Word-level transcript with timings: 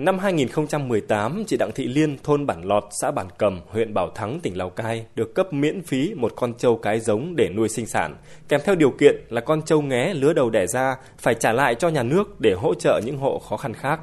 Năm 0.00 0.18
2018, 0.18 1.44
chị 1.46 1.56
Đặng 1.56 1.72
Thị 1.74 1.88
Liên, 1.88 2.16
thôn 2.22 2.46
Bản 2.46 2.64
Lọt, 2.64 2.84
xã 2.90 3.10
Bản 3.10 3.26
Cầm, 3.38 3.60
huyện 3.66 3.94
Bảo 3.94 4.10
Thắng, 4.14 4.40
tỉnh 4.40 4.58
Lào 4.58 4.70
Cai 4.70 5.06
được 5.14 5.34
cấp 5.34 5.52
miễn 5.52 5.82
phí 5.82 6.14
một 6.14 6.32
con 6.36 6.54
trâu 6.54 6.76
cái 6.76 7.00
giống 7.00 7.36
để 7.36 7.48
nuôi 7.48 7.68
sinh 7.68 7.86
sản, 7.86 8.16
kèm 8.48 8.60
theo 8.64 8.74
điều 8.74 8.90
kiện 8.90 9.14
là 9.28 9.40
con 9.40 9.62
trâu 9.62 9.82
nghé 9.82 10.14
lứa 10.14 10.32
đầu 10.32 10.50
đẻ 10.50 10.66
ra 10.66 10.96
phải 11.18 11.34
trả 11.34 11.52
lại 11.52 11.74
cho 11.74 11.88
nhà 11.88 12.02
nước 12.02 12.40
để 12.40 12.52
hỗ 12.52 12.74
trợ 12.74 13.00
những 13.04 13.18
hộ 13.18 13.38
khó 13.38 13.56
khăn 13.56 13.74
khác. 13.74 14.00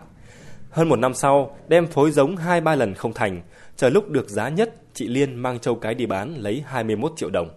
Hơn 0.70 0.90
một 0.90 1.00
năm 1.00 1.14
sau, 1.14 1.56
đem 1.68 1.88
phối 1.88 2.12
giống 2.12 2.38
hai 2.38 2.62
ba 2.62 2.76
lần 2.76 2.94
không 2.94 3.14
thành, 3.14 3.42
chờ 3.76 3.90
lúc 3.90 4.10
được 4.10 4.30
giá 4.30 4.50
nhất, 4.50 4.76
chị 4.94 5.08
Liên 5.08 5.36
mang 5.36 5.60
trâu 5.60 5.76
cái 5.76 5.94
đi 5.94 6.06
bán 6.06 6.36
lấy 6.38 6.64
21 6.68 7.12
triệu 7.16 7.30
đồng. 7.30 7.50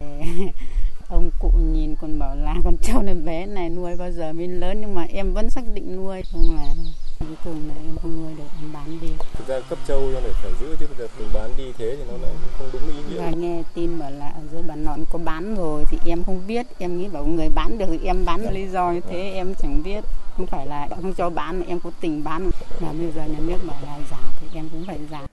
ông 1.08 1.30
cụ 1.40 1.50
nhìn 1.72 1.94
còn 2.00 2.18
bảo 2.18 2.36
là 2.36 2.54
con 2.64 2.76
trâu 2.82 3.02
này 3.02 3.14
bé 3.14 3.46
này 3.46 3.68
nuôi 3.68 3.96
bao 3.98 4.10
giờ 4.10 4.32
mới 4.32 4.48
lớn 4.48 4.80
nhưng 4.80 4.94
mà 4.94 5.06
em 5.12 5.34
vẫn 5.34 5.50
xác 5.50 5.62
định 5.74 5.96
nuôi 5.96 6.22
không 6.32 6.56
là 6.56 6.74
cuối 7.28 7.36
cùng 7.44 7.68
là 7.68 7.74
em 7.74 7.96
không 8.02 8.22
nuôi 8.22 8.32
được 8.38 8.44
em 8.62 8.72
bán 8.72 8.98
đi. 9.00 9.08
Thực 9.34 9.48
ra 9.48 9.60
cấp 9.68 9.78
trâu 9.86 10.00
cho 10.14 10.20
này 10.20 10.30
phải 10.42 10.52
giữ 10.60 10.76
chứ 10.80 10.86
bây 10.86 10.98
giờ 10.98 11.08
mình 11.18 11.28
bán 11.34 11.50
đi 11.56 11.64
thế 11.78 11.96
thì 11.96 12.02
nó 12.08 12.18
lại 12.22 12.32
không 12.58 12.68
đúng 12.72 12.82
ý 12.82 13.02
nghĩa. 13.08 13.20
Và 13.20 13.30
nghe 13.30 13.62
tin 13.74 13.98
bảo 13.98 14.10
là 14.10 14.32
dưới 14.52 14.62
bản 14.62 14.84
nọn 14.84 15.04
có 15.12 15.18
bán 15.18 15.54
rồi 15.54 15.84
thì 15.90 15.98
em 16.06 16.24
không 16.24 16.40
biết. 16.46 16.66
Em 16.78 16.98
nghĩ 16.98 17.08
bảo 17.08 17.24
người 17.24 17.48
bán 17.54 17.78
được 17.78 17.86
thì 17.88 17.98
em 18.04 18.24
bán 18.24 18.54
lý 18.54 18.68
do 18.68 18.90
như 18.90 19.00
thế 19.00 19.30
em 19.34 19.54
chẳng 19.54 19.82
biết. 19.82 20.04
Không 20.36 20.46
phải 20.46 20.66
là 20.66 20.88
không 20.88 21.14
cho 21.14 21.30
bán 21.30 21.60
mà 21.60 21.66
em 21.68 21.80
có 21.80 21.90
tình 22.00 22.24
bán. 22.24 22.50
Mà 22.80 22.92
bây 22.92 23.12
giờ 23.12 23.24
nhà 23.26 23.38
nước 23.38 23.58
bảo 23.66 23.76
là 23.86 23.98
giá 24.10 24.18
thì 24.40 24.46
em 24.54 24.68
cũng 24.72 24.84
phải 24.86 24.98
giá 25.10 25.26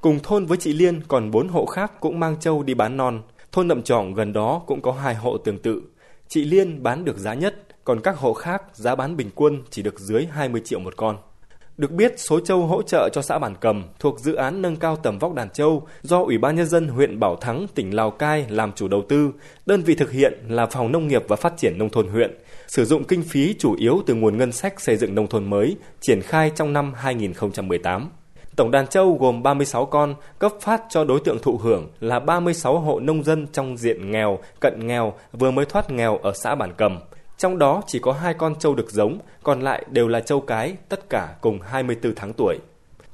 Cùng 0.00 0.20
thôn 0.22 0.46
với 0.46 0.58
chị 0.58 0.72
Liên 0.72 1.00
còn 1.08 1.30
bốn 1.30 1.48
hộ 1.48 1.66
khác 1.66 2.00
cũng 2.00 2.20
mang 2.20 2.36
trâu 2.40 2.62
đi 2.62 2.74
bán 2.74 2.96
non. 2.96 3.22
Thôn 3.52 3.68
Nậm 3.68 3.82
Trỏng 3.82 4.14
gần 4.14 4.32
đó 4.32 4.62
cũng 4.66 4.80
có 4.80 4.92
hai 4.92 5.14
hộ 5.14 5.38
tương 5.38 5.58
tự. 5.58 5.82
Chị 6.28 6.44
Liên 6.44 6.82
bán 6.82 7.04
được 7.04 7.18
giá 7.18 7.34
nhất, 7.34 7.54
còn 7.84 8.00
các 8.00 8.16
hộ 8.16 8.34
khác 8.34 8.62
giá 8.72 8.94
bán 8.94 9.16
bình 9.16 9.30
quân 9.34 9.62
chỉ 9.70 9.82
được 9.82 9.98
dưới 9.98 10.26
20 10.26 10.62
triệu 10.64 10.78
một 10.78 10.96
con. 10.96 11.16
Được 11.76 11.90
biết, 11.90 12.14
số 12.16 12.40
châu 12.40 12.66
hỗ 12.66 12.82
trợ 12.82 13.08
cho 13.12 13.22
xã 13.22 13.38
Bản 13.38 13.54
Cầm 13.60 13.84
thuộc 13.98 14.20
dự 14.20 14.34
án 14.34 14.62
nâng 14.62 14.76
cao 14.76 14.96
tầm 14.96 15.18
vóc 15.18 15.34
đàn 15.34 15.50
châu 15.50 15.86
do 16.02 16.22
Ủy 16.22 16.38
ban 16.38 16.56
Nhân 16.56 16.66
dân 16.66 16.88
huyện 16.88 17.20
Bảo 17.20 17.36
Thắng, 17.36 17.66
tỉnh 17.74 17.94
Lào 17.94 18.10
Cai 18.10 18.46
làm 18.48 18.72
chủ 18.72 18.88
đầu 18.88 19.02
tư. 19.08 19.30
Đơn 19.66 19.82
vị 19.82 19.94
thực 19.94 20.10
hiện 20.10 20.32
là 20.48 20.66
Phòng 20.66 20.92
Nông 20.92 21.08
nghiệp 21.08 21.24
và 21.28 21.36
Phát 21.36 21.52
triển 21.56 21.78
Nông 21.78 21.90
thôn 21.90 22.08
huyện, 22.08 22.38
sử 22.66 22.84
dụng 22.84 23.04
kinh 23.04 23.22
phí 23.22 23.54
chủ 23.58 23.74
yếu 23.78 24.02
từ 24.06 24.14
nguồn 24.14 24.38
ngân 24.38 24.52
sách 24.52 24.80
xây 24.80 24.96
dựng 24.96 25.14
nông 25.14 25.26
thôn 25.26 25.50
mới, 25.50 25.76
triển 26.00 26.22
khai 26.22 26.50
trong 26.54 26.72
năm 26.72 26.92
2018. 26.94 28.10
Tổng 28.56 28.70
đàn 28.70 28.86
trâu 28.86 29.16
gồm 29.20 29.42
36 29.42 29.86
con, 29.86 30.14
cấp 30.38 30.52
phát 30.60 30.82
cho 30.90 31.04
đối 31.04 31.20
tượng 31.20 31.38
thụ 31.42 31.56
hưởng 31.56 31.88
là 32.00 32.20
36 32.20 32.78
hộ 32.78 33.00
nông 33.00 33.24
dân 33.24 33.46
trong 33.52 33.76
diện 33.76 34.10
nghèo, 34.10 34.38
cận 34.60 34.86
nghèo, 34.86 35.14
vừa 35.32 35.50
mới 35.50 35.64
thoát 35.64 35.90
nghèo 35.90 36.16
ở 36.16 36.32
xã 36.34 36.54
Bản 36.54 36.72
Cầm. 36.76 36.98
Trong 37.38 37.58
đó 37.58 37.82
chỉ 37.86 37.98
có 37.98 38.12
hai 38.12 38.34
con 38.34 38.54
trâu 38.58 38.74
được 38.74 38.90
giống, 38.90 39.18
còn 39.42 39.60
lại 39.60 39.84
đều 39.90 40.08
là 40.08 40.20
trâu 40.20 40.40
cái, 40.40 40.76
tất 40.88 41.10
cả 41.10 41.34
cùng 41.40 41.60
24 41.60 42.14
tháng 42.14 42.32
tuổi. 42.32 42.58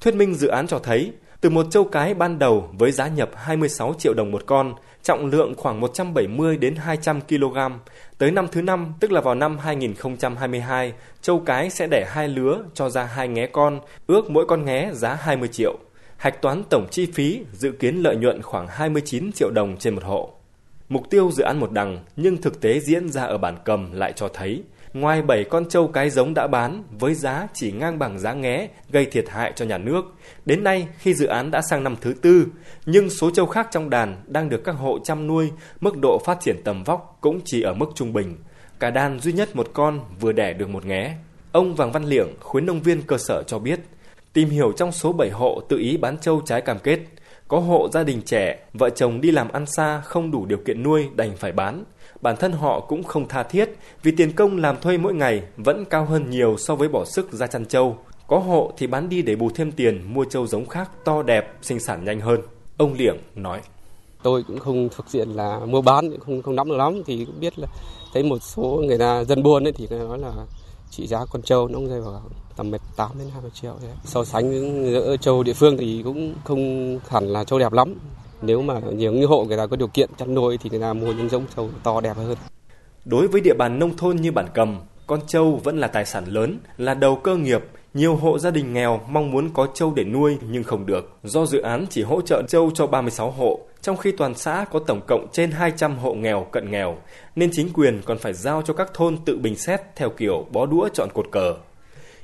Thuyết 0.01 0.15
minh 0.15 0.35
dự 0.35 0.49
án 0.49 0.67
cho 0.67 0.79
thấy, 0.79 1.13
từ 1.41 1.51
một 1.51 1.67
trâu 1.71 1.85
cái 1.85 2.15
ban 2.15 2.39
đầu 2.39 2.69
với 2.79 2.93
giá 2.93 3.09
nhập 3.09 3.31
26 3.35 3.95
triệu 3.99 4.15
đồng 4.15 4.31
một 4.31 4.43
con, 4.47 4.75
trọng 5.03 5.27
lượng 5.27 5.55
khoảng 5.57 5.81
170 5.81 6.57
đến 6.57 6.77
200 6.77 7.21
kg, 7.21 7.59
tới 8.19 8.31
năm 8.31 8.49
thứ 8.53 8.63
năm, 8.63 8.95
tức 9.01 9.13
là 9.13 9.21
vào 9.21 9.35
năm 9.35 9.59
2022, 9.59 10.93
trâu 11.23 11.43
cái 11.47 11.71
sẽ 11.71 11.87
đẻ 11.87 12.07
hai 12.09 12.29
lứa 12.29 12.65
cho 12.75 12.91
ra 12.91 13.05
hai 13.05 13.29
nghé 13.29 13.47
con, 13.47 13.81
ước 14.07 14.31
mỗi 14.31 14.45
con 14.49 14.65
nghé 14.65 14.91
giá 14.93 15.15
20 15.15 15.49
triệu. 15.49 15.79
Hạch 16.17 16.43
toán 16.43 16.63
tổng 16.71 16.87
chi 16.91 17.07
phí 17.15 17.41
dự 17.53 17.73
kiến 17.73 17.97
lợi 17.97 18.17
nhuận 18.17 18.43
khoảng 18.43 18.67
29 18.67 19.33
triệu 19.33 19.51
đồng 19.51 19.77
trên 19.77 19.95
một 19.95 20.05
hộ. 20.05 20.40
Mục 20.91 21.11
tiêu 21.11 21.31
dự 21.33 21.43
án 21.43 21.61
một 21.61 21.73
đằng 21.73 21.99
nhưng 22.17 22.37
thực 22.37 22.61
tế 22.61 22.81
diễn 22.81 23.09
ra 23.09 23.25
ở 23.25 23.39
bản 23.39 23.57
cầm 23.65 23.93
lại 23.93 24.13
cho 24.17 24.29
thấy 24.29 24.63
ngoài 24.95 25.23
7 25.23 25.45
con 25.45 25.69
trâu 25.69 25.89
cái 25.89 26.11
giống 26.11 26.35
đã 26.35 26.47
bán 26.47 26.83
với 26.99 27.15
giá 27.15 27.47
chỉ 27.55 27.73
ngang 27.73 27.99
bằng 27.99 28.19
giá 28.19 28.33
nghé 28.33 28.69
gây 28.91 29.07
thiệt 29.07 29.25
hại 29.29 29.53
cho 29.57 29.65
nhà 29.65 29.79
nước. 29.79 30.03
Đến 30.47 30.65
nay 30.65 30.89
khi 30.99 31.15
dự 31.15 31.27
án 31.27 31.51
đã 31.51 31.63
sang 31.63 31.85
năm 31.85 31.97
thứ 32.01 32.15
tư, 32.23 32.47
nhưng 32.87 33.11
số 33.11 33.31
trâu 33.31 33.47
khác 33.47 33.69
trong 33.71 33.91
đàn 33.91 34.17
đang 34.27 34.49
được 34.49 34.65
các 34.65 34.73
hộ 34.73 34.99
chăm 35.05 35.27
nuôi, 35.27 35.51
mức 35.81 35.97
độ 36.03 36.19
phát 36.25 36.39
triển 36.41 36.57
tầm 36.65 36.85
vóc 36.85 37.19
cũng 37.21 37.41
chỉ 37.45 37.63
ở 37.63 37.75
mức 37.75 37.87
trung 37.95 38.13
bình. 38.13 38.37
Cả 38.81 38.91
đàn 38.91 39.21
duy 39.21 39.33
nhất 39.33 39.57
một 39.57 39.71
con 39.73 40.01
vừa 40.21 40.33
đẻ 40.33 40.53
được 40.53 40.69
một 40.69 40.85
nghé. 40.85 41.15
Ông 41.53 41.75
Vàng 41.75 41.93
Văn 41.93 42.05
liễng 42.05 42.29
khuyến 42.41 42.67
nông 42.67 42.81
viên 42.81 43.03
cơ 43.03 43.19
sở 43.19 43.43
cho 43.43 43.59
biết, 43.59 43.81
tìm 44.33 44.49
hiểu 44.49 44.73
trong 44.73 44.93
số 44.93 45.13
7 45.13 45.31
hộ 45.31 45.61
tự 45.69 45.79
ý 45.79 45.97
bán 45.97 46.19
trâu 46.19 46.43
trái 46.47 46.61
cam 46.61 46.79
kết, 46.79 47.01
có 47.51 47.59
hộ 47.59 47.89
gia 47.93 48.03
đình 48.03 48.23
trẻ, 48.23 48.59
vợ 48.73 48.91
chồng 48.91 49.21
đi 49.21 49.31
làm 49.31 49.49
ăn 49.53 49.67
xa 49.67 50.01
không 50.01 50.31
đủ 50.31 50.47
điều 50.47 50.59
kiện 50.59 50.83
nuôi 50.83 51.09
đành 51.15 51.37
phải 51.37 51.53
bán. 51.53 51.85
Bản 52.21 52.37
thân 52.37 52.53
họ 52.53 52.81
cũng 52.81 53.03
không 53.03 53.29
tha 53.29 53.43
thiết 53.43 53.71
vì 54.03 54.13
tiền 54.17 54.33
công 54.33 54.57
làm 54.57 54.81
thuê 54.81 54.99
mỗi 54.99 55.15
ngày 55.15 55.43
vẫn 55.57 55.85
cao 55.85 56.05
hơn 56.05 56.31
nhiều 56.31 56.57
so 56.59 56.75
với 56.75 56.89
bỏ 56.89 57.05
sức 57.05 57.33
ra 57.33 57.47
chăn 57.47 57.67
trâu. 57.67 57.97
Có 58.27 58.39
hộ 58.39 58.73
thì 58.77 58.87
bán 58.87 59.09
đi 59.09 59.23
để 59.23 59.37
bù 59.37 59.51
thêm 59.55 59.73
tiền 59.73 60.15
mua 60.15 60.25
trâu 60.25 60.47
giống 60.47 60.67
khác 60.67 60.91
to 61.05 61.23
đẹp, 61.23 61.53
sinh 61.63 61.81
sản 61.81 62.05
nhanh 62.05 62.21
hơn. 62.21 62.41
Ông 62.77 62.95
Liễng 62.95 63.17
nói. 63.35 63.61
Tôi 64.23 64.43
cũng 64.43 64.59
không 64.59 64.89
thực 64.97 65.09
diện 65.09 65.29
là 65.29 65.61
mua 65.67 65.83
bán, 65.83 66.19
không 66.21 66.43
không 66.43 66.57
nắm 66.57 66.69
được 66.69 66.77
lắm 66.77 67.03
thì 67.07 67.25
cũng 67.25 67.41
biết 67.41 67.59
là 67.59 67.69
thấy 68.15 68.23
một 68.23 68.39
số 68.43 68.83
người 68.87 68.99
ta 68.99 69.25
dân 69.25 69.43
buôn 69.43 69.67
ấy 69.67 69.73
thì 69.73 69.87
nói 69.91 70.19
là 70.19 70.33
trị 70.91 71.07
giá 71.07 71.25
con 71.31 71.43
trâu 71.43 71.69
nó 71.69 71.75
cũng 71.75 71.89
rơi 71.89 72.01
vào 72.01 72.23
tầm 72.57 72.71
18 72.71 73.11
đến 73.19 73.29
20 73.33 73.51
triệu 73.55 73.75
thế. 73.83 73.89
So 74.05 74.25
sánh 74.25 74.53
giữa 74.85 75.17
trâu 75.21 75.43
địa 75.43 75.53
phương 75.53 75.77
thì 75.77 76.03
cũng 76.05 76.35
không 76.45 76.99
hẳn 77.09 77.25
là 77.25 77.45
trâu 77.45 77.59
đẹp 77.59 77.73
lắm. 77.73 77.95
Nếu 78.43 78.63
mà 78.63 78.81
nhiều 78.81 79.13
như 79.13 79.27
hộ 79.27 79.45
người 79.45 79.57
ta 79.57 79.67
có 79.67 79.77
điều 79.77 79.89
kiện 79.89 80.11
chăn 80.19 80.35
nuôi 80.35 80.59
thì 80.59 80.71
người 80.71 80.81
ta 80.81 80.93
mua 80.93 81.13
những 81.13 81.29
giống 81.29 81.45
trâu 81.57 81.71
to 81.83 82.01
đẹp 82.01 82.17
hơn. 82.17 82.37
Đối 83.05 83.29
với 83.29 83.41
địa 83.41 83.55
bàn 83.59 83.79
nông 83.79 83.97
thôn 83.97 84.17
như 84.17 84.33
bản 84.33 84.47
cầm, 84.55 84.81
con 85.07 85.21
trâu 85.27 85.61
vẫn 85.65 85.79
là 85.79 85.87
tài 85.87 86.07
sản 86.07 86.25
lớn, 86.25 86.59
là 86.79 86.95
đầu 86.95 87.17
cơ 87.17 87.37
nghiệp. 87.37 87.61
Nhiều 87.95 88.17
hộ 88.17 88.39
gia 88.39 88.51
đình 88.51 88.73
nghèo 88.73 89.01
mong 89.09 89.31
muốn 89.31 89.51
có 89.55 89.67
trâu 89.75 89.93
để 89.97 90.05
nuôi 90.05 90.39
nhưng 90.51 90.65
không 90.65 90.87
được. 90.87 91.11
Do 91.23 91.47
dự 91.47 91.61
án 91.61 91.87
chỉ 91.91 92.03
hỗ 92.03 92.21
trợ 92.21 92.43
trâu 92.49 92.71
cho 92.75 92.87
36 92.87 93.31
hộ, 93.31 93.61
trong 93.81 93.97
khi 93.97 94.13
toàn 94.13 94.35
xã 94.35 94.65
có 94.71 94.79
tổng 94.79 95.01
cộng 95.07 95.27
trên 95.33 95.51
200 95.51 95.99
hộ 95.99 96.15
nghèo 96.15 96.47
cận 96.53 96.71
nghèo, 96.71 96.97
nên 97.37 97.51
chính 97.53 97.73
quyền 97.73 98.03
còn 98.05 98.19
phải 98.19 98.33
giao 98.33 98.63
cho 98.63 98.75
các 98.75 98.95
thôn 98.95 99.17
tự 99.25 99.37
bình 99.37 99.57
xét 99.57 99.81
theo 99.97 100.11
kiểu 100.11 100.47
bó 100.53 100.67
đũa 100.67 100.89
chọn 100.89 101.09
cột 101.15 101.27
cờ. 101.33 101.55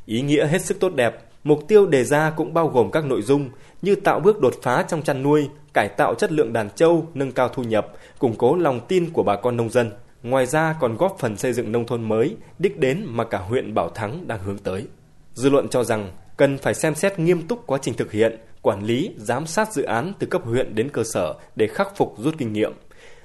Ý 0.06 0.20
nghĩa 0.22 0.46
hết 0.46 0.62
sức 0.62 0.80
tốt 0.80 0.94
đẹp, 0.94 1.24
mục 1.44 1.68
tiêu 1.68 1.86
đề 1.86 2.04
ra 2.04 2.30
cũng 2.30 2.54
bao 2.54 2.68
gồm 2.68 2.90
các 2.90 3.04
nội 3.04 3.22
dung 3.22 3.50
như 3.82 3.94
tạo 3.94 4.20
bước 4.20 4.40
đột 4.40 4.54
phá 4.62 4.84
trong 4.88 5.02
chăn 5.02 5.22
nuôi, 5.22 5.48
cải 5.74 5.88
tạo 5.88 6.14
chất 6.14 6.32
lượng 6.32 6.52
đàn 6.52 6.70
trâu, 6.70 7.06
nâng 7.14 7.32
cao 7.32 7.48
thu 7.48 7.62
nhập, 7.62 7.92
củng 8.18 8.34
cố 8.38 8.56
lòng 8.56 8.80
tin 8.88 9.10
của 9.12 9.22
bà 9.22 9.36
con 9.36 9.56
nông 9.56 9.70
dân. 9.70 9.90
Ngoài 10.22 10.46
ra 10.46 10.74
còn 10.80 10.96
góp 10.96 11.16
phần 11.18 11.36
xây 11.36 11.52
dựng 11.52 11.72
nông 11.72 11.86
thôn 11.86 12.08
mới, 12.08 12.36
đích 12.58 12.78
đến 12.78 13.02
mà 13.06 13.24
cả 13.24 13.38
huyện 13.38 13.74
Bảo 13.74 13.88
Thắng 13.88 14.28
đang 14.28 14.38
hướng 14.38 14.58
tới. 14.58 14.86
Dư 15.36 15.50
luận 15.50 15.68
cho 15.68 15.84
rằng 15.84 16.10
cần 16.36 16.58
phải 16.58 16.74
xem 16.74 16.94
xét 16.94 17.18
nghiêm 17.18 17.48
túc 17.48 17.66
quá 17.66 17.78
trình 17.82 17.94
thực 17.94 18.12
hiện, 18.12 18.38
quản 18.62 18.84
lý, 18.84 19.10
giám 19.16 19.46
sát 19.46 19.72
dự 19.72 19.82
án 19.82 20.12
từ 20.18 20.26
cấp 20.26 20.42
huyện 20.44 20.74
đến 20.74 20.88
cơ 20.88 21.02
sở 21.04 21.34
để 21.56 21.66
khắc 21.66 21.96
phục 21.96 22.14
rút 22.18 22.34
kinh 22.38 22.52
nghiệm. 22.52 22.72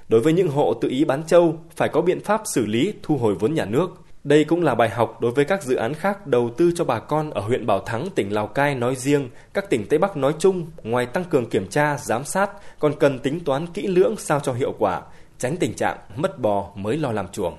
Đối 0.08 0.20
với 0.20 0.32
những 0.32 0.48
hộ 0.48 0.74
tự 0.74 0.88
ý 0.88 1.04
bán 1.04 1.22
trâu, 1.26 1.56
phải 1.76 1.88
có 1.88 2.00
biện 2.00 2.20
pháp 2.20 2.42
xử 2.54 2.66
lý 2.66 2.94
thu 3.02 3.16
hồi 3.16 3.34
vốn 3.34 3.54
nhà 3.54 3.64
nước. 3.64 3.90
Đây 4.24 4.44
cũng 4.44 4.62
là 4.62 4.74
bài 4.74 4.88
học 4.88 5.20
đối 5.20 5.30
với 5.30 5.44
các 5.44 5.62
dự 5.62 5.74
án 5.74 5.94
khác 5.94 6.26
đầu 6.26 6.50
tư 6.56 6.72
cho 6.76 6.84
bà 6.84 6.98
con 6.98 7.30
ở 7.30 7.40
huyện 7.40 7.66
Bảo 7.66 7.80
Thắng, 7.80 8.08
tỉnh 8.14 8.32
Lào 8.34 8.46
Cai 8.46 8.74
nói 8.74 8.96
riêng, 8.96 9.28
các 9.54 9.70
tỉnh 9.70 9.86
Tây 9.88 9.98
Bắc 9.98 10.16
nói 10.16 10.34
chung, 10.38 10.66
ngoài 10.82 11.06
tăng 11.06 11.24
cường 11.24 11.50
kiểm 11.50 11.68
tra, 11.68 11.96
giám 11.98 12.24
sát, 12.24 12.50
còn 12.78 12.94
cần 13.00 13.18
tính 13.18 13.40
toán 13.44 13.66
kỹ 13.66 13.86
lưỡng 13.86 14.14
sao 14.18 14.40
cho 14.40 14.52
hiệu 14.52 14.74
quả, 14.78 15.02
tránh 15.38 15.56
tình 15.56 15.74
trạng 15.74 15.98
mất 16.16 16.38
bò 16.38 16.70
mới 16.74 16.96
lo 16.96 17.12
làm 17.12 17.28
chuồng. 17.28 17.56